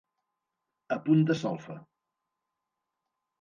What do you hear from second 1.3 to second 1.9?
de solfa.